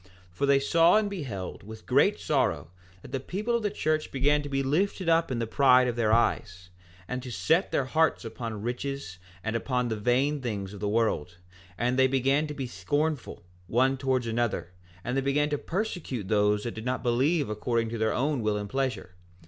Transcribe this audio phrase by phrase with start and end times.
[0.03, 2.71] 4:8 For they saw and beheld with great sorrow
[3.03, 5.95] that the people of the church began to be lifted up in the pride of
[5.95, 6.71] their eyes,
[7.07, 11.37] and to set their hearts upon riches and upon the vain things of the world,
[11.77, 14.71] that they began to be scornful, one towards another,
[15.03, 18.57] and they began to persecute those that did not believe according to their own will
[18.57, 19.13] and pleasure.